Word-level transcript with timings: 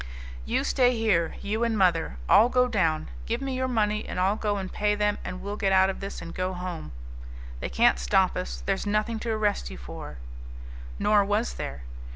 "You 0.45 0.63
stay 0.63 0.97
here, 0.97 1.35
you 1.43 1.63
and 1.63 1.77
mother. 1.77 2.17
I'll 2.27 2.49
go 2.49 2.67
down. 2.67 3.09
Give 3.27 3.39
me 3.39 3.53
your 3.53 3.67
money 3.67 4.03
and 4.03 4.19
I'll 4.19 4.35
go 4.35 4.57
and 4.57 4.73
pay 4.73 4.95
them 4.95 5.19
and 5.23 5.43
we'll 5.43 5.57
get 5.57 5.71
out 5.71 5.91
of 5.91 5.99
this 5.99 6.23
and 6.23 6.33
go 6.33 6.53
home. 6.53 6.91
They 7.59 7.69
can't 7.69 7.99
stop 7.99 8.35
us; 8.35 8.63
there's 8.65 8.87
nothing 8.87 9.19
to 9.19 9.29
arrest 9.29 9.69
you 9.69 9.77
for." 9.77 10.17
Nor 10.97 11.23
was 11.23 11.53
there. 11.53 11.83